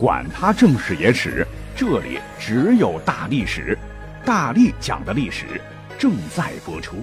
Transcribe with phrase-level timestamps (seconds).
[0.00, 3.78] 管他正史野史，这里只有大历史，
[4.24, 5.60] 大力讲的历史
[5.98, 6.96] 正在播出。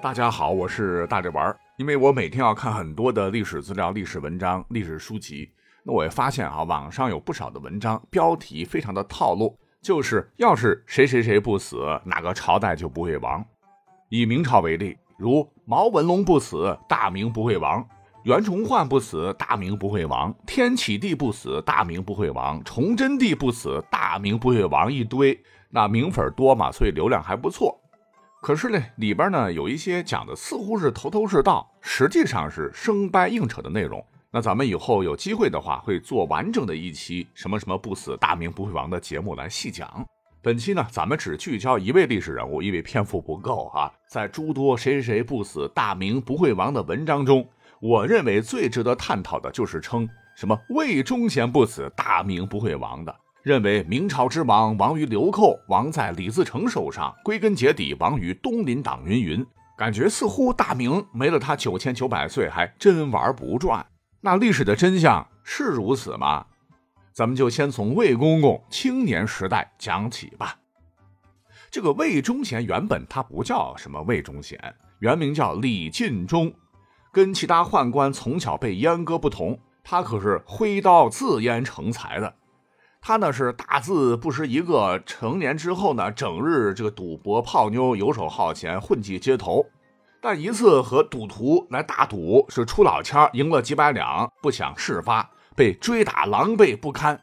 [0.00, 1.56] 大家好，我是大力丸儿。
[1.76, 5.50] 因为我每天要看很多的历史资料、历史文章、历史书籍，
[5.82, 13.44] 那我也发现啊，网上有不少的文章标题非常的套路，就是要是谁谁谁不死，哪个朝代就不会亡。
[14.08, 17.84] 以明朝为例，如毛文龙不死，大明不会亡。
[18.24, 24.90] 袁崇焕不死，大明不会亡；天启帝不死，大明不会亡；崇祯帝不死，大明不会亡。
[24.90, 25.38] 一堆，
[25.68, 27.78] 那名粉多嘛，所以流量还不错。
[28.40, 34.02] 可是呢，里边呢有一些讲的似乎是头头是道，实际上是生掰硬扯的内容。
[34.30, 40.02] 那咱们以后有机会的话，会做完整的一期什么什么不死，大明不会亡的节目来细讲。
[40.40, 43.92] 本期呢，咱们只聚焦一位历史人物，因为篇幅不够啊。
[44.08, 47.46] 在诸多谁谁谁不死，大明不会亡的文章中。
[47.84, 53.14] 我认为最值得探讨的就是称什么魏忠贤不死，大明不会亡的。
[53.42, 59.46] 认为明朝之亡亡于流寇，亡在李自成手上，归根结底亡于东林党云云。
[59.76, 63.84] 感觉似乎大明没了他九千九百岁还真玩不转。
[64.22, 66.46] 那历史的真相是如此吗？
[67.12, 70.56] 咱们就先从魏公公青年时代讲起吧。
[71.70, 74.58] 这个魏忠贤原本他不叫什么魏忠贤，
[75.00, 76.50] 原名叫李进忠。
[77.14, 82.34] 跟其他宦官从小被阉割不同，他可是挥刀自阉成才的。
[83.00, 89.64] 他呢是大字不识一个，成年之后呢，整日这个赌博泡妞，游手好闲，混迹街头。
[90.20, 97.20] 但一次和赌徒来大赌，是出老千，赢了几百两，不想事发，被追打狼狈不堪，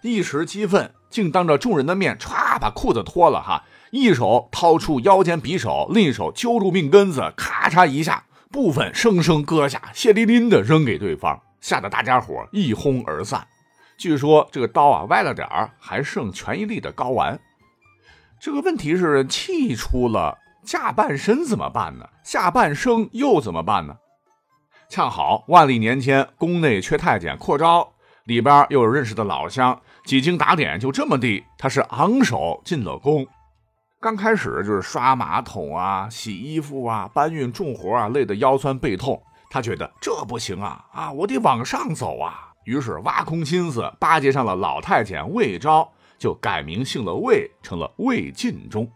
[0.00, 8.24] 一时激愤，竟当着众人的面歘把裤子脱了哈，一手掏出腰间匕首，另一手揪住命根子，咔嚓一下。
[8.54, 13.44] 部分生生割下，血淋淋的扔给对方，吓得大家伙一哄而散。
[13.98, 17.36] 据说这个刀啊歪了点儿，还剩全一粒的睾丸。
[18.38, 22.08] 这个问题是气出了下半身怎么办呢？
[22.22, 23.96] 下半生又怎么办呢？
[24.88, 33.26] 恰好万历年间宫内缺太监扩招，里边又有认识的老乡，几经打点，就这么地，他是昂首进了宫。
[34.04, 39.18] 刚开始就是刷马桶啊、洗衣服啊、搬运重活啊，累得腰酸背痛。
[39.48, 42.52] 他觉得这不行啊啊，我得往上走啊。
[42.64, 48.86] 于是挖空心思巴结上了老太监魏昭，就改名姓了魏，成了魏晋忠。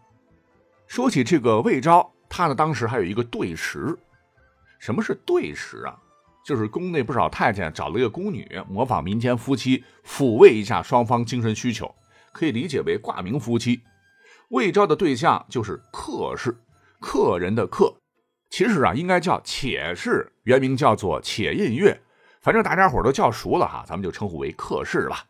[0.86, 3.98] 说起这个魏昭，他呢当时还有一个对食。
[4.78, 5.96] 什么是对食啊？
[6.44, 11.94] 就是宫内不少太监找了一个宫女，模仿民间夫妻，抚慰一下双方精神需求，
[12.30, 13.80] 可以理解为挂名夫妻。
[14.48, 16.56] 魏昭的对象就是客氏，
[17.00, 17.94] 客人的客，
[18.48, 22.00] 其实啊应该叫且氏，原名叫做且印月，
[22.40, 25.24] 反正大家伙都叫熟了哈，咱们就称呼为客氏吧。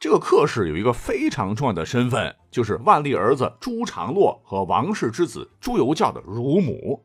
[0.00, 7.04] 这个客氏有一个非常重要的身份，就是万历儿子朱常洛和王氏之子朱由校的乳母，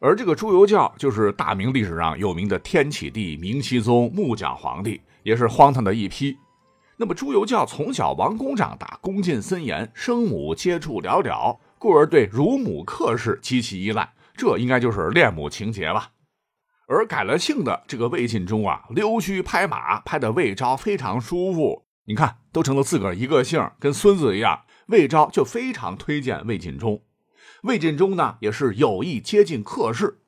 [0.00, 6.34] 而这个朱由校就是大明历史上有名的天启帝、明熹宗、木匠皇帝，也是荒唐的一批。
[6.96, 16.12] 那么朱由校从小王公长大，恭敬森严，生母接触寥寥，故而对乳母客氏极其依赖，这应该就是恋母情节吧。
[16.86, 21.86] 而改了姓的这个魏晋忠啊，溜须拍马，拍的魏昭非常舒服。
[22.06, 24.64] 你看，都成了自个儿一个姓，跟孙子一样。
[24.88, 27.02] 魏昭就非常推荐魏晋忠，
[27.62, 30.20] 魏晋忠呢也是有意接近客氏。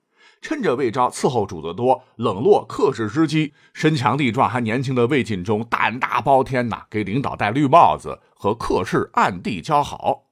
[0.46, 10.26] 趁着魏昭伺候主子多，冷落客氏之机，身强力壮还年轻的魏晋忠胆大包天呐，给领导戴绿帽子，和客氏暗地交好。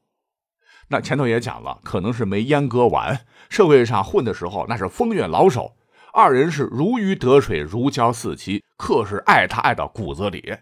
[0.86, 5.74] 那前头也讲了，可能是没阉割完，社会上混的时候那是风月老手，
[6.12, 10.58] 二人是如鱼得水，如胶似漆，客氏爱他爱到骨子里。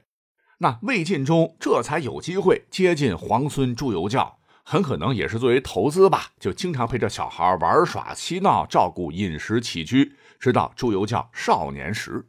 [0.61, 4.39] 那魏晋忠这才有机会接近皇孙朱由校。
[4.65, 12.29] 很可能也是作为投资吧，就经常陪着小孩玩耍、嬉闹，照顾饮食起居，直到朱由校少年时。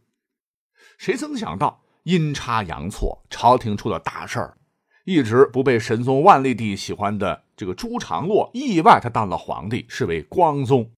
[0.98, 4.58] 谁曾想到阴差阳错，朝廷出了大事儿，
[5.06, 10.91] 一直不被神宗万历帝喜欢的这个朱常洛，意外他当了皇帝，是为光宗。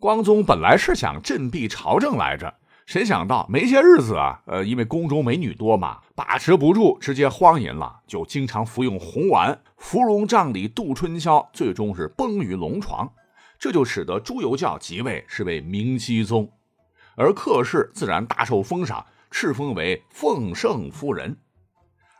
[0.00, 2.54] 光宗本来是想振臂朝政来着。
[2.88, 13.12] 谁想到没些日子啊，呃，因为宫中美女多嘛，把持不住，直接荒淫了，就经常服用红丸，芙蓉帐里度春宵，最终是崩于龙床。
[13.58, 16.50] 这就使得朱由校即位，是为明熹宗，
[17.14, 21.36] 而客氏自然大受封赏，敕封为奉圣夫人。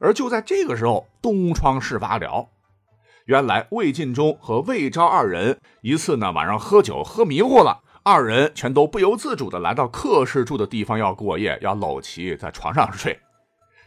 [0.00, 2.46] 而就在这个时候，东窗事发了。
[3.24, 7.80] 原来魏晋忠和魏昭二人一次呢晚上喝酒喝迷糊了。
[8.10, 13.20] 二人全都不由自主的来到客氏住的地方要过夜，要搂齐在床上睡。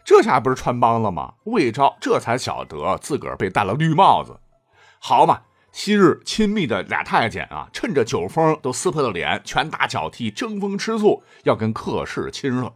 [0.06, 1.34] 这下不是穿帮了吗？
[1.46, 4.40] 魏昭这才晓得自个儿被戴了绿帽子。
[5.00, 5.42] 好嘛，
[5.72, 12.76] 昔日亲密的俩太监啊，趁着酒疯都撕破了脸，拳打脚踢，争风吃醋，要跟客氏亲热。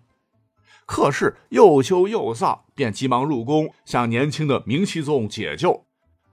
[0.87, 5.84] 客氏又羞又臊，便急忙入宫向年轻的明熹宗解救。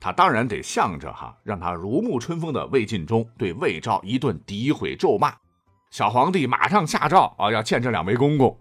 [0.02, 5.32] 他当然得向着哈，让他如沐春风的魏晋忠对魏昭一顿诋毁咒骂。
[5.92, 8.58] 小皇帝马上下诏啊，要见这两位公公。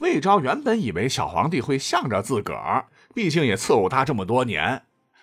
[0.00, 4.82] 魏昭原本以为小皇帝会向着自个儿，毕竟也伺候他这么多年，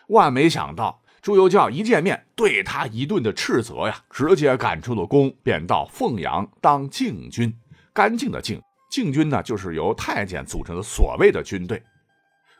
[0.09, 7.51] 万没想到朱由校一见面对他一顿的斥责呀，直接赶出了宫，便到凤阳当禁军。
[7.91, 8.61] 干净的净，
[8.91, 11.81] 禁军呢，就是由太监组成的所谓的军队。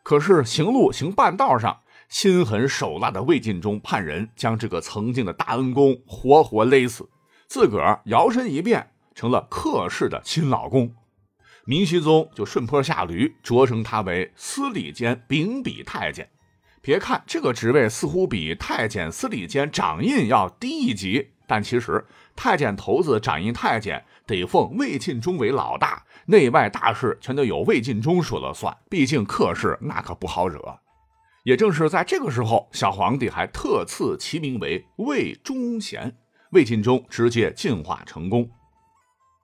[0.02, 1.78] 可是行路行半道上，
[2.10, 7.08] 心狠手辣的魏晋忠派人将这个曾经的大恩公活活勒死，
[7.48, 10.92] 自个儿摇身一变成了客氏的亲老公。
[11.66, 16.28] 明熹宗就顺坡下驴，擢升他为司礼监秉笔太监。
[16.82, 22.04] 别看这个职位似乎比太监、司礼监、掌印要低一级，但其实
[22.36, 28.76] 太监头子、掌印太监得奉魏晋忠为老大，内外大事全都由魏晋忠说了算。
[28.90, 30.80] 毕竟客氏那可不好惹。
[31.44, 36.16] 也正是在这个时候，小皇帝还特赐其名为魏忠贤，
[36.52, 38.50] 魏晋忠直接进化成功。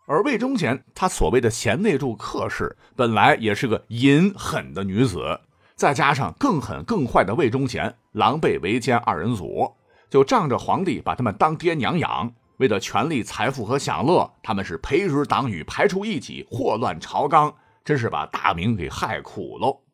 [0.08, 5.40] 而魏忠贤，他所谓的贤内助客氏，本来也是个淫狠的女子，
[5.76, 9.74] 再加上更狠更坏的魏忠贤，狼狈为奸二人组，
[10.10, 17.52] 就仗着皇帝把他们当爹娘养，为了权力、财富和享乐，他们是培植党羽，排除异己，祸乱朝纲，
[17.84, 19.85] 真是把大明给害苦喽。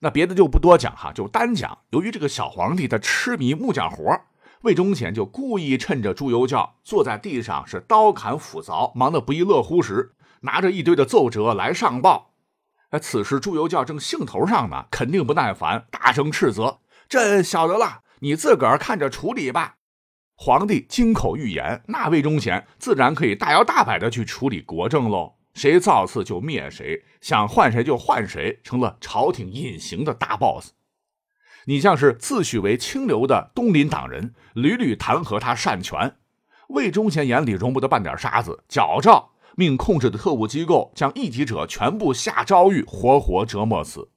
[0.00, 4.20] 那别的就不多讲哈，就单讲，由于这个小皇帝他痴迷木匠活。
[4.62, 12.32] 魏忠贤就故意趁着朱由校坐在地上是刀砍斧凿，忙得不亦乐乎时，拿着一堆的奏折来上报。
[12.90, 16.78] 哎，此时朱由校正兴头上呢，肯定不耐烦，大声斥责
[17.08, 19.76] ：“朕晓得了，你自个儿看着处理吧。”
[20.34, 25.37] 皇帝金口玉言，那魏忠贤自然可以大摇大摆的去处理国政喽。
[25.58, 30.70] 谁造次就灭谁，想换谁就换谁，成了朝廷隐形的大 boss。
[31.66, 36.14] 你像是自诩为清流的东林党人，屡屡弹劾他擅权，
[36.68, 44.10] 魏忠贤眼里容不得半点沙子，矫诏命控制的特务机构将异己者全部下诏狱，活活折磨死。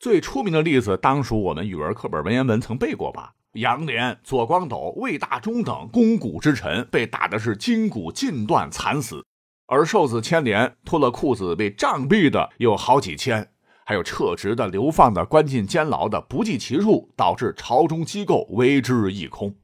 [0.00, 3.34] 最出名的例子，当属我们语文课本文言文曾背过吧？
[3.52, 9.24] 杨涟、左光斗、魏大忠等肱骨之臣被打的是筋骨尽断，惨死；
[9.66, 13.50] 而受子牵连，脱了裤子被杖毙的有好几千。
[13.86, 19.56] 还有撤职的、流放的、关进监牢的，不计其数，导致朝中机构为之一空。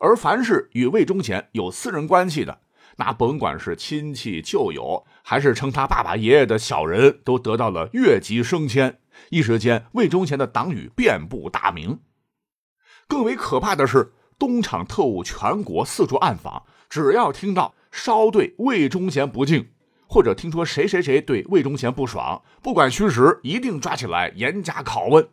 [0.00, 2.60] 而凡是与魏忠贤有私人关系的，
[2.96, 8.98] 那甭管是亲戚旧友，还是称他爸爸爷爷的小人，都得到了越级升迁。
[9.28, 12.00] 一时间，魏忠贤的党羽遍布大明。
[13.06, 19.68] 更为可怕的是，东厂特务全国四处暗访，只要听到稍对魏忠贤不敬。
[20.08, 25.26] 或者听说谁谁谁对魏忠贤不爽，不管虚实，一定抓起来严加拷问。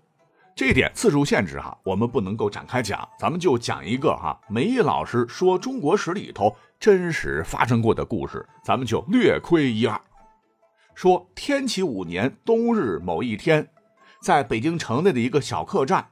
[0.56, 10.00] 这点次数限制哈，我们不能够展开讲，咱们就讲一个哈，梅毅老师说中国史里头真实发生过的故事，咱们就略窥一二。
[10.96, 13.70] 说天启五年冬日某一天，
[14.22, 16.08] 在北京城内的一个小客栈，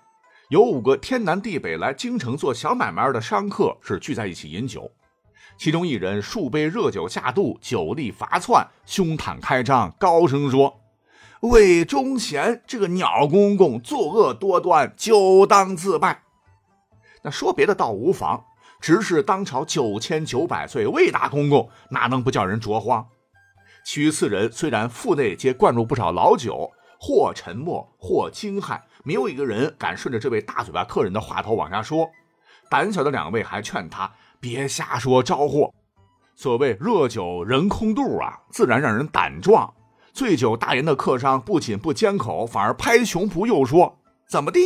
[0.50, 4.92] 有五个天南地北来京城做小买卖的商客是聚在一起饮酒。
[5.58, 10.82] 其中一人数杯热酒下肚，酒力发窜，胸袒开张，高声说
[11.42, 16.22] ：“魏忠贤这个鸟公公作恶多端，就当自败。”
[17.24, 18.46] 那说别的倒无妨，
[18.80, 23.08] 只是当朝九千九百岁魏大公公，哪能不叫人着慌？
[23.84, 32.08] 其余四人虽然腹内皆灌入不少老酒，或沉默，或惊骇，没有一个人敢顺着这位大嘴巴客人的话头往下说。
[32.70, 34.12] 胆小的两位还劝他。
[34.39, 35.74] 别瞎说招呼，
[36.36, 39.74] 所谓热酒人空肚啊，自然让人胆壮。
[40.13, 44.60] 醉酒大言的客商不仅不缄口，反而拍胸脯又说：“怎么的？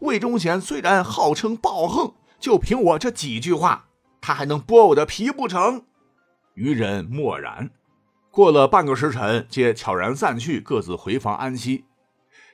[0.00, 3.86] 魏忠贤虽然号称暴横，就凭我这几句话，
[4.20, 5.84] 他还能剥我的皮不成？”
[6.54, 7.70] 余人默然。
[8.30, 11.84] 过了半个时辰，皆悄然散去，各自回房安息。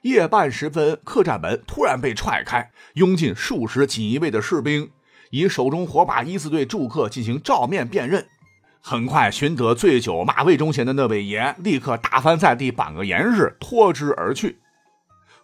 [0.02, 4.90] 夜半时分，客栈门突然被踹开，涌进数十锦衣卫的士兵。
[5.30, 8.26] 以手中火把依次对住客进行照面辨认，
[8.80, 14.58] 很快寻得醉酒骂魏忠贤的那位爷，立刻打翻在地，绑个严实，拖之而去。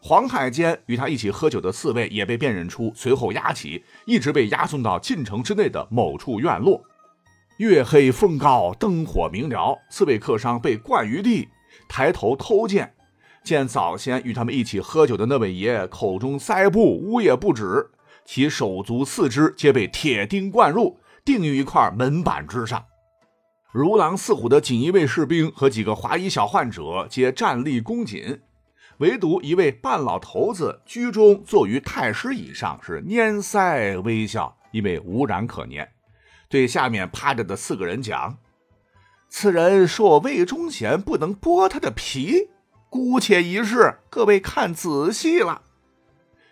[0.01, 6.83] 黄海坚与他一起喝酒的四位也被辨认出，随后押起，一直被押送到晋城之内的某处院落。
[7.57, 11.49] 月黑风高，灯火明了，四位客商被灌于地，
[11.89, 12.93] 抬头偷见，
[13.43, 17.91] 见早先与他们一起喝酒的那位爷口中塞布，呜咽不止，
[18.25, 22.85] 其手足四肢皆被铁钉灌入，钉于一块门板之上。
[23.73, 28.41] 如狼似虎的锦衣卫士兵和几个华裔小患者皆站立恭谨，
[28.99, 35.91] 唯独一位半老头子居中坐于太师椅上，是拈腮微笑，因为无染可念。
[36.49, 38.39] 对下面趴着的四个人讲
[39.29, 42.51] ：“此人说魏忠贤不能剥他的皮，
[42.89, 45.63] 姑且一试，各位看仔细了。”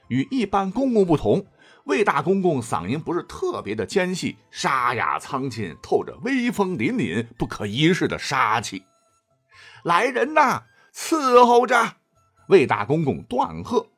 [0.09, 1.47] 与一般公公不同。
[1.85, 8.85] 魏大公公嗓音不是特别的尖细，沙哑苍劲，透着威风凛凛、不可一世的杀气。
[9.83, 10.63] 来人呐，
[10.95, 11.97] 伺候着！
[12.49, 13.89] 魏大公公断喝。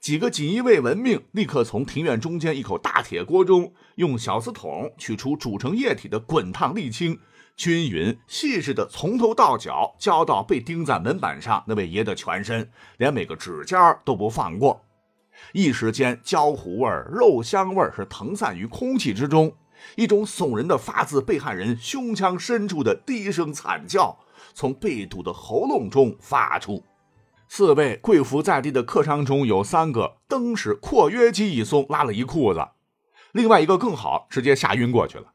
[0.00, 7.20] 几个锦衣卫闻命，立刻从庭院中间一口大铁锅中，用小瓷桶取出煮成液体的滚烫沥青，
[7.56, 14.84] 均匀细致的从头到脚浇到被钉在门板上那位爷的全身，连每个指尖都不放过。
[15.52, 19.52] 一时间，焦糊味儿、肉香味儿是腾散于空气之中，
[19.96, 24.18] 一种悚人的、发自被害人胸腔深处的低声惨叫
[24.54, 26.84] 从被堵的喉咙中发出。
[27.48, 32.60] 四位跪伏在地的客商中有三个，登时括约肌一松，拉了一裤子；
[33.32, 35.32] 另外一个更好，直接吓晕过去了。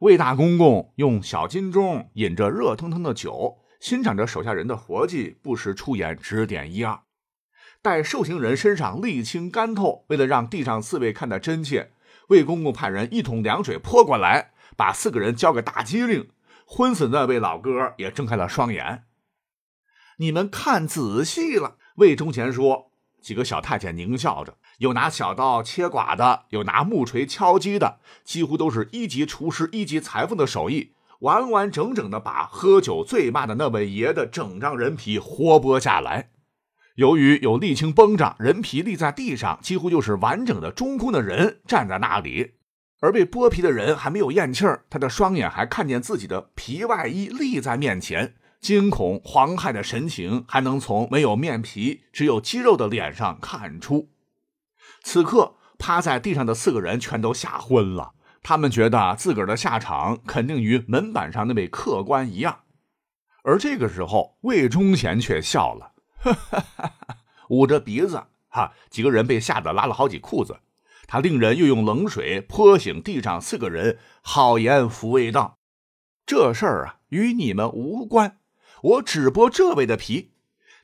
[0.00, 7.00] 魏大公公用小金钟饮着热腾腾的酒，欣赏着手下人的活计，不时出言指点一二。
[7.84, 11.90] 待受刑人身上沥青干透，为了让地上四位看得真切，
[12.28, 16.30] 魏公公派人一桶凉水泼过来，把四个人浇个大机灵。
[16.64, 19.04] 昏死那位老哥也睁开了双眼。
[20.16, 22.90] 你们看仔细了，魏忠贤说。
[23.20, 36.30] 几个小太监狞笑着，有拿小刀切剐的，有拿木锤敲击的，几乎都是一级厨师、一级裁缝的手艺，完完整整的把喝酒醉骂的那位爷的整张人皮活剥下来。
[36.94, 42.52] 由于有沥青绷着，人皮立在地上，几乎就是完整的中空的人站在那里。
[43.00, 54.08] 而被剥皮的人还没有咽气儿，他的双眼还看见自己的皮外衣立在面前，惊恐惶骇的神情还能从没有面皮、只有肌肉的脸上看出。
[55.02, 62.60] 此刻趴在地上的四个人全都吓昏了，他们觉得自个儿的下场肯定与门板上那位客官一样。
[63.42, 65.93] 而这个时候，魏忠贤却笑了。
[66.32, 66.94] 哈 哈
[67.50, 70.58] 捂着鼻子，哈，几个人被吓得拉了好几裤子。
[71.06, 75.58] 他令人又用冷水泼醒地上四个人，好言抚慰道
[76.24, 78.38] ：“这事儿啊，与你们无关，
[78.82, 80.32] 我只剥这位的皮。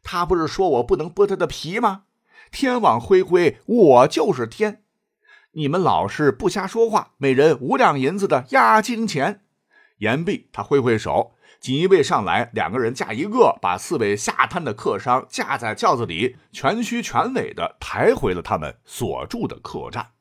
[0.03, 2.05] 他不是说我不能剥他的皮吗？
[2.53, 4.83] 天网恢恢，我就是天。
[5.53, 9.43] 你们老是不瞎说话，每人五两银子的押金钱。”
[9.99, 11.35] 言毕，他挥挥手。
[11.61, 20.13] 锦衣卫上来，两个人架一个，把四位下瘫的客商架在轿子里，全虚全尾的抬回了他们所住的客栈。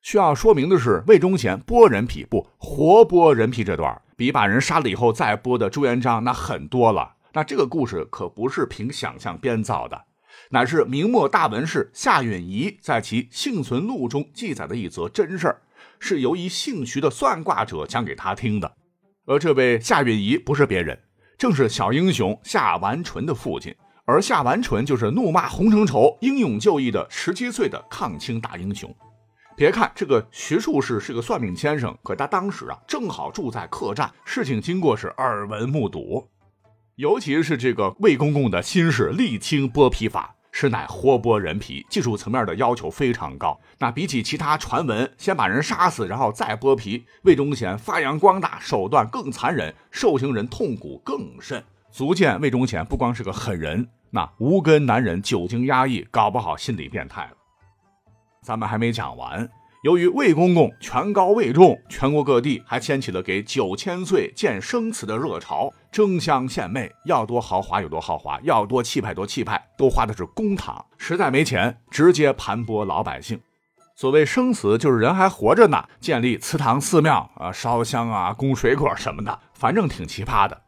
[0.00, 7.16] 需要说明的是，魏忠贤剥人皮不活剥人皮这段，比把人杀了以后再剥的朱元璋那狠多了。
[7.34, 10.04] 那这个故事可不是凭想象编造的，
[10.52, 15.54] 乃是明末大文士夏允彝在其《幸存录》中记载的一则真事，
[15.98, 18.76] 是由一姓徐的算卦者讲给他听的。
[19.26, 20.98] 而这位夏允彝不是别人，
[21.36, 23.74] 正是小英雄夏完淳的父亲。
[24.04, 28.94] 而夏完淳就是怒骂洪承畴、英勇就义的十七岁的抗清大英雄。
[29.56, 36.28] 别看这个徐术士是个算命先生，可他当时啊正好住在客栈，事情经过是耳闻目睹。
[36.94, 40.35] 尤其是这个魏公公的新式沥青剥皮法。
[40.58, 43.60] 实乃活剥人皮，技术层面的要求非常高。
[43.76, 57.36] 那比起其他传闻，先把人杀死，然后再剥皮，魏忠贤发扬光大，手段更残忍，受刑人痛苦更甚，足见魏忠贤不光是个狠人，那无根男人久经压抑，搞不好心理变态了。
[58.40, 59.46] 咱们还没讲完。
[59.86, 70.76] 由于魏公公权高位重，全国各地还掀起了给九千岁建生祠的热潮，争相献媚，要多豪华有多豪华，要多气派多气派，都花的是公帑。
[70.98, 73.40] 实在没钱，直接盘剥老百姓。
[73.94, 80.62] 所谓生祠，就是人还活着呢，建立祠堂寺庙啊，烧香啊，供水果什么的，反正挺奇葩的。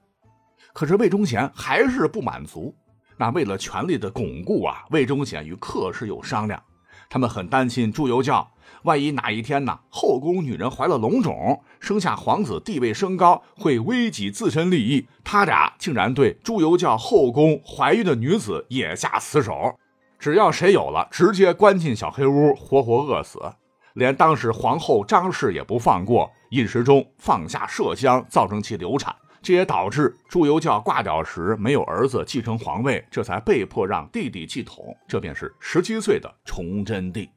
[0.72, 2.72] 可是魏忠贤还是不满足，
[3.16, 6.62] 那为了权力的巩固啊，魏忠贤与客氏有商量，
[7.08, 8.52] 他们很担心朱由校。
[8.84, 15.08] 万一哪一天呢，后宫女人怀了龙种，生下皇子，地位升高，会危及自身利益。
[15.24, 19.76] 他俩竟然对朱由校后宫怀孕的女子也下死手，
[20.18, 23.40] 只要谁有了，直接关进小黑屋，活活饿死。
[23.94, 29.14] 连当时皇后张氏也不放过，饮食中放下麝香，造成其流产。
[29.40, 34.96] 这也导致朱由校挂掉时没有儿子继承皇位，这才被迫让弟弟继统。
[35.06, 37.28] 这便是十七岁的崇祯帝。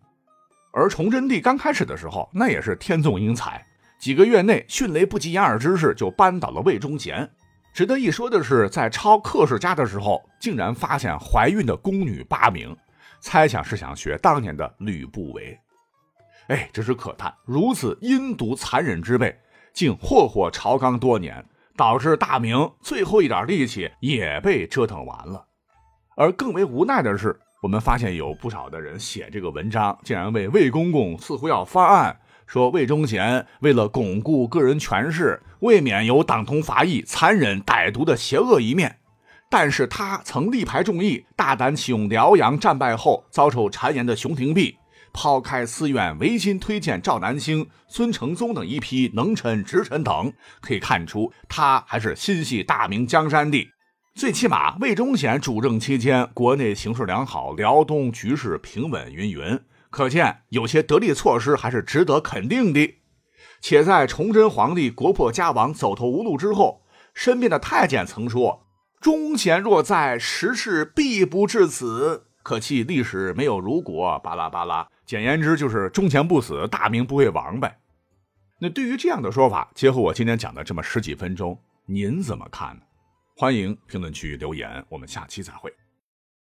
[0.74, 3.66] 而崇祯帝刚开始的时候，那也是天纵英才，
[4.00, 7.30] 几个月内迅雷不及掩耳之势就扳倒了魏忠贤。
[7.74, 12.76] 值得一说的是，在抄克氏家的时候，竟然发现怀孕的宫女八名，
[13.20, 15.58] 猜想是想学当年的吕不韦。
[16.48, 19.34] 哎，真是可叹，如此阴毒残忍之辈，
[19.72, 21.46] 竟祸祸朝纲多年。
[21.76, 25.46] 导致大明最后一点力气也被折腾完了，
[26.16, 38.98] 而更为无奈的是，我们发现有不少的人写这个文章，竟然为魏公公似乎要翻案，说魏忠贤为了巩固个人权势，未免有党同伐异、残忍歹毒的邪恶一面。
[39.50, 44.78] 但是他曾力排众议，大胆启用辽阳战败后遭受谗言的熊廷弼。
[45.14, 53.70] 抛开寺院，唯心推荐赵南星、孙承宗等一批能臣直臣等，可以看出他还是心系大明江山的。
[54.14, 59.60] 最起码魏忠贤主政期间，国内形势良好，辽东局势平稳，云云。
[59.90, 62.96] 可见有些得力措施还是值得肯定的。
[63.62, 66.82] 且在崇祯皇帝国破家亡、走投无路之后，
[67.14, 68.66] 身边的太监曾说
[69.00, 74.88] ：“忠贤若在，时事必不至此。”可惜历史没有如果，巴拉巴拉。
[75.06, 77.78] 简言之，就是忠贤不死，大明不会亡呗。
[78.60, 82.82] 那对于这样的说法，结合我今天讲的这么十几分钟，您怎么看呢？
[83.36, 85.74] 欢迎评论区留言，我们下期再会。